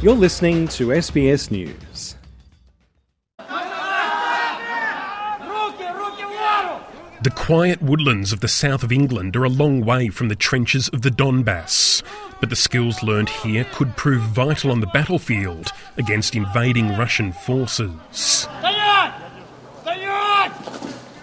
You're 0.00 0.14
listening 0.14 0.68
to 0.68 0.90
SBS 0.90 1.50
News. 1.50 2.14
The 7.20 7.30
quiet 7.34 7.82
woodlands 7.82 8.32
of 8.32 8.38
the 8.38 8.46
south 8.46 8.84
of 8.84 8.92
England 8.92 9.34
are 9.34 9.42
a 9.42 9.48
long 9.48 9.84
way 9.84 10.08
from 10.08 10.28
the 10.28 10.36
trenches 10.36 10.88
of 10.90 11.02
the 11.02 11.10
Donbass, 11.10 12.04
but 12.38 12.48
the 12.48 12.54
skills 12.54 13.02
learned 13.02 13.28
here 13.28 13.64
could 13.72 13.96
prove 13.96 14.22
vital 14.22 14.70
on 14.70 14.78
the 14.78 14.86
battlefield 14.86 15.72
against 15.96 16.36
invading 16.36 16.96
Russian 16.96 17.32
forces. 17.32 18.46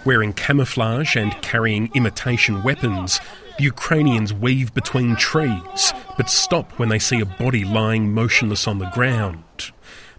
Wearing 0.04 0.34
camouflage 0.34 1.16
and 1.16 1.32
carrying 1.40 1.90
imitation 1.94 2.62
weapons, 2.62 3.20
Ukrainians 3.58 4.34
weave 4.34 4.74
between 4.74 5.16
trees, 5.16 5.92
but 6.16 6.28
stop 6.28 6.72
when 6.78 6.90
they 6.90 6.98
see 6.98 7.20
a 7.20 7.26
body 7.26 7.64
lying 7.64 8.12
motionless 8.12 8.68
on 8.68 8.78
the 8.78 8.90
ground. 8.90 9.42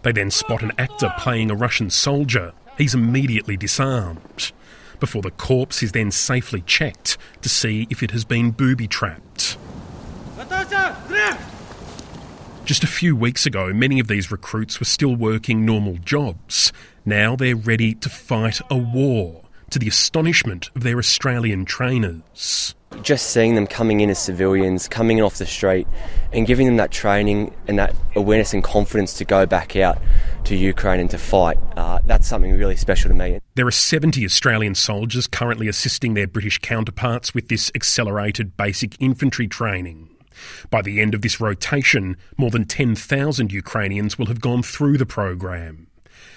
They 0.02 0.12
then 0.12 0.30
spot 0.30 0.62
an 0.62 0.72
actor 0.78 1.12
playing 1.18 1.50
a 1.50 1.54
Russian 1.54 1.90
soldier. 1.90 2.52
He's 2.76 2.94
immediately 2.94 3.56
disarmed. 3.56 4.52
Before 4.98 5.22
the 5.22 5.30
corpse 5.30 5.82
is 5.82 5.92
then 5.92 6.10
safely 6.10 6.62
checked 6.62 7.16
to 7.42 7.48
see 7.48 7.86
if 7.90 8.02
it 8.02 8.10
has 8.10 8.24
been 8.24 8.50
booby 8.50 8.88
trapped. 8.88 9.56
Just 12.64 12.84
a 12.84 12.88
few 12.88 13.16
weeks 13.16 13.46
ago, 13.46 13.72
many 13.72 14.00
of 14.00 14.08
these 14.08 14.30
recruits 14.30 14.80
were 14.80 14.86
still 14.86 15.14
working 15.14 15.64
normal 15.64 15.96
jobs. 15.98 16.72
Now 17.04 17.36
they're 17.36 17.56
ready 17.56 17.94
to 17.94 18.08
fight 18.08 18.60
a 18.70 18.76
war, 18.76 19.42
to 19.70 19.78
the 19.78 19.88
astonishment 19.88 20.70
of 20.74 20.82
their 20.82 20.98
Australian 20.98 21.64
trainers. 21.64 22.74
Just 23.02 23.30
seeing 23.30 23.54
them 23.54 23.66
coming 23.66 24.00
in 24.00 24.10
as 24.10 24.18
civilians, 24.18 24.88
coming 24.88 25.18
in 25.18 25.24
off 25.24 25.38
the 25.38 25.46
street, 25.46 25.86
and 26.32 26.46
giving 26.46 26.66
them 26.66 26.76
that 26.76 26.90
training 26.90 27.54
and 27.66 27.78
that 27.78 27.94
awareness 28.14 28.52
and 28.52 28.62
confidence 28.62 29.14
to 29.14 29.24
go 29.24 29.46
back 29.46 29.76
out 29.76 29.98
to 30.44 30.56
Ukraine 30.56 31.00
and 31.00 31.10
to 31.10 31.18
fight, 31.18 31.58
uh, 31.76 32.00
that's 32.06 32.26
something 32.26 32.52
really 32.54 32.76
special 32.76 33.08
to 33.08 33.14
me. 33.14 33.38
There 33.54 33.66
are 33.66 33.70
70 33.70 34.24
Australian 34.24 34.74
soldiers 34.74 35.26
currently 35.26 35.68
assisting 35.68 36.14
their 36.14 36.26
British 36.26 36.58
counterparts 36.58 37.34
with 37.34 37.48
this 37.48 37.70
accelerated 37.74 38.56
basic 38.56 39.00
infantry 39.00 39.46
training. 39.46 40.08
By 40.70 40.82
the 40.82 41.00
end 41.00 41.14
of 41.14 41.22
this 41.22 41.40
rotation, 41.40 42.16
more 42.36 42.50
than 42.50 42.64
10,000 42.64 43.52
Ukrainians 43.52 44.18
will 44.18 44.26
have 44.26 44.40
gone 44.40 44.62
through 44.62 44.98
the 44.98 45.06
program. 45.06 45.88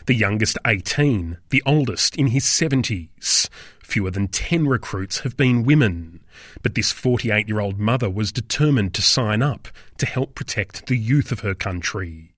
The 0.07 0.15
youngest 0.15 0.57
18, 0.65 1.37
the 1.49 1.61
oldest 1.65 2.15
in 2.15 2.27
his 2.27 2.43
70s 2.43 3.49
Fewer 3.90 4.10
than 4.10 4.28
10 4.28 4.66
recruits 4.68 5.20
have 5.24 5.36
been 5.36 5.64
women. 5.64 6.20
But 6.62 6.74
this 6.74 6.92
48 6.92 7.48
year 7.48 7.60
old 7.60 7.78
mother 7.78 8.10
was 8.10 8.32
determined 8.32 8.92
to 8.94 9.02
sign 9.02 9.42
up 9.42 9.68
to 9.98 10.06
help 10.06 10.34
protect 10.34 10.86
the 10.86 10.96
youth 10.96 11.30
of 11.32 11.40
her 11.40 11.54
country. 11.54 12.30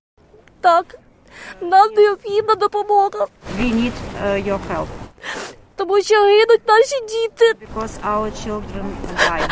Так, 0.61 0.95
нам 1.63 1.95
необхідна 1.95 2.55
допомога, 2.55 3.27
We 3.59 3.73
need 3.73 3.93
uh, 4.23 4.47
your 4.49 4.59
help 4.71 4.89
тому 5.77 6.03
що 6.03 6.15
гинуть 6.15 6.69
наші 6.69 7.01
діти. 7.09 7.55
because 7.67 7.99
our 8.05 8.31
children 8.45 8.87
die. 9.17 9.49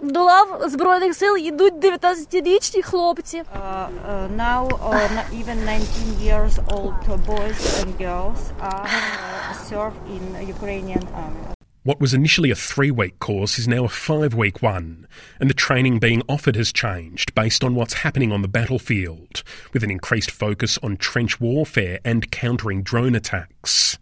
До 0.00 0.24
лав 0.24 0.62
Збройних 0.70 1.14
сил 1.14 1.36
йдуть 1.36 1.74
19-річні 1.74 2.82
хлопці. 2.82 3.42
Uh, 3.42 3.88
uh, 4.10 4.36
now, 4.36 4.68
uh, 4.68 5.08
not 5.18 5.26
even 5.40 5.64
19 5.64 6.20
years 6.20 6.58
old 6.68 6.94
boys 7.26 7.82
and 7.82 7.98
girls 7.98 8.40
are 8.60 8.86
uh, 8.86 9.52
serve 9.68 9.94
in 10.14 10.22
Ukrainian 10.54 11.04
army. 11.14 11.56
What 11.86 12.00
was 12.00 12.12
initially 12.12 12.50
a 12.50 12.56
three 12.56 12.90
week 12.90 13.16
course 13.20 13.60
is 13.60 13.68
now 13.68 13.84
a 13.84 13.88
five 13.88 14.34
week 14.34 14.56
one, 14.60 15.06
and 15.38 15.48
the 15.48 15.54
training 15.54 16.00
being 16.00 16.22
offered 16.28 16.56
has 16.56 16.72
changed 16.72 17.32
based 17.42 17.62
on 17.62 17.76
what's 17.76 18.02
happening 18.04 18.32
on 18.32 18.42
the 18.42 18.54
battlefield, 18.58 19.34
with 19.72 19.84
an 19.84 19.90
increased 19.96 20.32
focus 20.32 20.72
on 20.82 20.96
trench 20.96 21.40
warfare 21.40 22.00
and 22.04 22.30
countering 22.32 22.82
drone 22.82 23.14
attacks. 23.14 23.98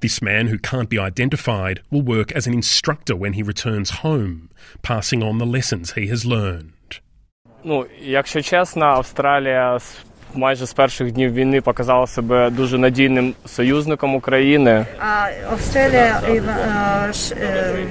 This 0.00 0.20
man, 0.20 0.48
who 0.48 0.58
can't 0.58 0.90
be 0.90 0.98
identified, 0.98 1.76
will 1.90 2.02
work 2.02 2.30
as 2.38 2.46
an 2.46 2.54
instructor 2.62 3.14
when 3.16 3.32
he 3.32 3.42
returns 3.42 3.88
home, 4.04 4.34
passing 4.82 5.22
on 5.22 5.38
the 5.38 5.46
lessons 5.56 5.84
he 5.92 6.06
has 6.14 6.24
learned. 6.26 6.72
Ну, 7.64 7.86
якщо 8.02 8.42
чесно, 8.42 8.84
Австралія 8.84 9.78
з 9.78 9.96
майже 10.34 10.66
з 10.66 10.72
перших 10.72 11.12
днів 11.12 11.32
війни 11.32 11.60
показала 11.60 12.06
себе 12.06 12.50
дуже 12.50 12.78
надійним 12.78 13.34
союзником 13.46 14.14
України. 14.14 14.86
Uh, 15.00 15.52
Australia 15.54 16.20
even, 16.36 16.56
uh, 16.56 17.12
sh- 17.12 17.32
um, 17.32 17.86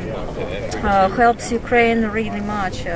uh, 0.83 1.09
helps 1.21 1.45
Ukraine 1.61 2.01
really 2.17 2.43
much. 2.55 2.75
Uh, 2.85 2.93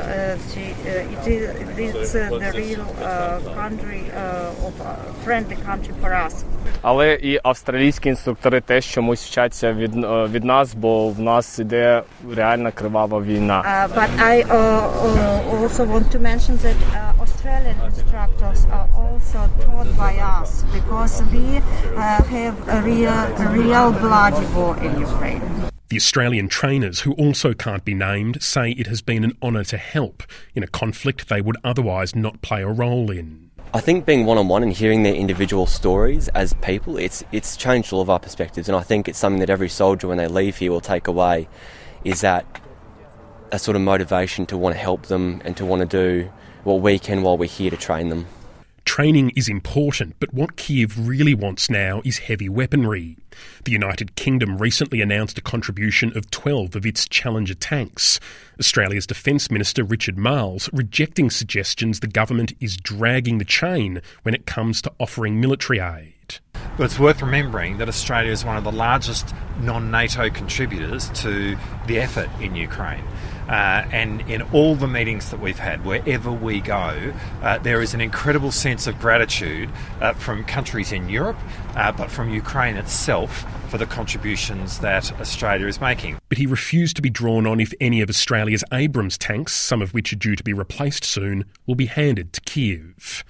she, 0.50 0.64
uh, 0.72 1.14
it 1.16 1.24
is 1.36 1.44
it's, 1.86 2.12
uh, 2.16 2.22
the 2.44 2.52
real 2.64 2.84
uh, 3.02 3.40
country 3.62 4.02
uh, 4.12 4.68
of 4.68 4.74
uh, 4.82 4.88
friendly 5.26 5.58
country 5.70 5.94
for 6.02 6.12
us. 6.26 6.34
Але 6.82 7.14
і 7.14 7.40
австралійські 7.44 8.10
інструктори 8.10 8.62
теж 8.62 8.86
чомусь 8.86 9.26
вчаться 9.26 9.74
від, 9.74 9.96
е, 9.96 10.26
від 10.32 10.44
нас, 10.44 10.74
бо 10.74 11.10
в 11.10 11.20
нас 11.20 11.60
іде 11.60 12.04
реальна 12.36 12.72
кривава 12.72 13.22
війна. 13.22 13.64
Uh, 13.64 13.96
but 14.00 14.10
I 14.34 14.44
uh, 14.44 14.52
uh, 14.52 15.58
also 15.58 15.82
want 15.94 16.06
to 16.16 16.20
mention 16.32 16.54
that 16.66 16.78
uh, 16.78 17.24
Australian 17.26 17.78
instructors 17.90 18.60
are 18.78 18.88
also 19.04 19.40
taught 19.66 19.90
by 20.06 20.14
us 20.38 20.50
because 20.78 21.14
we 21.34 21.46
uh, 21.58 22.24
have 22.38 22.56
a 22.78 22.80
real, 22.90 23.20
a 23.46 23.48
real 23.60 23.88
bloody 24.04 24.46
war 24.56 24.74
in 24.86 24.92
Ukraine. 25.10 25.42
The 25.90 25.98
Australian 25.98 26.48
trainers, 26.50 26.98
who 27.02 27.14
also 27.14 27.54
can't 27.56 27.84
be 27.84 27.96
named, 27.96 28.44
say 28.44 28.66
it 28.72 28.88
has 28.94 29.02
been 29.02 29.24
an 29.24 29.34
honour 29.42 29.64
to 29.74 29.78
help 29.78 30.18
in 30.54 30.62
a 30.62 30.68
conflict 30.68 31.30
they 31.30 31.42
would 31.42 31.58
otherwise 31.64 32.16
not 32.16 32.36
play 32.42 32.62
a 32.62 32.68
role 32.68 33.10
in. 33.10 33.50
I 33.75 33.81
think 33.81 34.07
being 34.07 34.25
one 34.25 34.39
on 34.39 34.47
one 34.47 34.63
and 34.63 34.73
hearing 34.73 35.03
their 35.03 35.17
individual 35.17 35.67
stories 35.67 36.29
as 36.29 36.53
people, 36.53 36.97
it's 36.97 37.25
it's 37.33 37.57
changed 37.57 37.93
all 37.93 38.01
of 38.01 38.09
our 38.09 38.21
perspectives, 38.21 38.69
and 38.69 38.77
I 38.77 38.83
think 38.83 39.09
it's 39.09 39.19
something 39.19 39.41
that 39.41 39.51
every 39.51 39.69
soldier, 39.69 40.07
when 40.07 40.17
they 40.17 40.29
leave 40.29 40.59
here, 40.59 40.71
will 40.71 40.81
take 40.81 41.09
away, 41.09 41.49
is 42.05 42.21
that 42.21 42.47
a 43.51 43.59
sort 43.59 43.75
of 43.75 43.83
motivation 43.83 44.47
to 44.47 44.57
want 44.57 44.77
to 44.77 44.79
help 44.81 45.07
them 45.07 45.43
and 45.45 45.57
to 45.57 45.67
want 45.67 45.81
to 45.81 45.87
do 45.87 46.31
what 46.63 46.83
we 46.83 47.01
can 47.01 47.23
while 47.23 47.37
we're 47.37 47.49
here 47.49 47.69
to 47.69 47.77
train 47.77 48.11
them. 48.11 48.27
Training 48.85 49.31
is 49.31 49.49
important, 49.49 50.15
but 50.21 50.35
what 50.35 50.57
Kiev 50.57 51.09
really 51.09 51.35
wants 51.35 51.71
now 51.71 52.03
is 52.05 52.19
heavy 52.19 52.49
weaponry. 52.49 53.17
The 53.65 53.73
United 53.73 54.15
Kingdom 54.15 54.59
recently 54.59 55.01
announced 55.01 55.39
a 55.39 55.43
contribution 55.43 56.17
of 56.17 56.31
12 56.31 56.77
of 56.77 56.87
its 56.87 57.09
Challenger 57.09 57.55
tanks. 57.55 58.21
Australia's 58.61 59.07
Defence 59.07 59.51
Minister 59.51 59.83
Richard 59.83 60.19
Marles 60.19 60.69
rejecting 60.73 61.31
suggestions 61.31 62.01
the 62.01 62.07
government 62.07 62.53
is 62.61 62.77
dragging 62.77 63.39
the 63.39 63.45
chain 63.45 64.01
when 64.23 64.35
it 64.35 64.47
comes 64.47 64.83
to 64.83 64.93
offering 65.01 65.41
military 65.41 65.81
aid. 65.81 66.39
But 66.77 66.85
it's 66.85 66.99
worth 66.99 67.23
remembering 67.23 67.79
that 67.79 67.89
Australia 67.89 68.33
is 68.33 68.45
one 68.45 68.57
of 68.57 68.65
the 68.65 68.73
largest 68.73 69.35
non 69.61 69.91
NATO 69.91 70.29
contributors 70.31 71.09
to 71.23 71.57
the 71.87 71.99
effort 71.99 72.29
in 72.41 72.55
Ukraine. 72.55 73.05
Uh, 73.49 73.87
and 73.93 74.23
in 74.23 74.43
all 74.53 74.75
the 74.75 74.87
meetings 74.87 75.31
that 75.31 75.41
we've 75.41 75.59
had, 75.59 75.85
wherever 75.85 76.33
we 76.33 76.61
go, 76.61 77.13
uh, 77.43 77.59
there 77.59 77.83
is 77.83 77.95
an 77.95 78.01
incredible 78.01 78.51
sense 78.51 78.87
of 78.87 78.99
gratitude 78.99 79.71
uh, 80.01 80.13
from 80.15 80.45
countries 80.45 80.93
in 80.93 81.09
Europe, 81.09 81.39
uh, 81.77 81.93
but 81.93 82.11
from 82.11 82.31
Ukraine 82.31 82.77
itself 82.77 83.45
for 83.71 83.79
the 83.79 83.87
contributions 83.87 84.79
that 84.79 85.13
Australia 85.21 85.67
is 85.67 85.81
making. 85.81 86.19
But 86.29 86.39
he 86.39 86.47
refused 86.47 86.97
to 86.97 87.03
be 87.03 87.11
drawn 87.11 87.47
on 87.47 87.61
if 87.61 87.73
any 87.81 88.01
of 88.01 88.09
Australia's 88.09 88.65
Abrams 88.73 89.19
tanks, 89.19 89.53
some 89.53 89.83
of 89.83 89.93
which 89.93 90.13
are 90.13 90.17
due 90.17 90.37
to 90.37 90.45
be 90.45 90.53
replaced 90.53 91.05
soon, 91.05 91.45
will 91.67 91.75
be 91.75 91.87
handed 91.87 92.33
to 92.35 92.41
Kiev. 92.43 93.25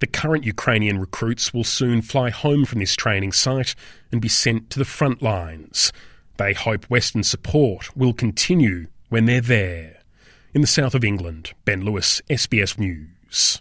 The 0.00 0.06
current 0.06 0.44
Ukrainian 0.44 0.98
recruits 0.98 1.54
will 1.54 1.64
soon 1.64 2.02
fly 2.02 2.30
home 2.30 2.64
from 2.64 2.78
this 2.80 2.94
training 2.94 3.32
site 3.32 3.74
and 4.10 4.20
be 4.20 4.28
sent 4.28 4.70
to 4.70 4.78
the 4.78 4.84
front 4.84 5.22
lines. 5.22 5.92
They 6.36 6.52
hope 6.52 6.84
Western 6.86 7.22
support 7.22 7.96
will 7.96 8.12
continue 8.12 8.88
when 9.08 9.26
they're 9.26 9.40
there. 9.40 9.98
In 10.52 10.60
the 10.60 10.66
south 10.66 10.94
of 10.94 11.04
England, 11.04 11.52
Ben 11.64 11.84
Lewis, 11.84 12.22
SBS 12.30 12.78
News. 12.78 13.60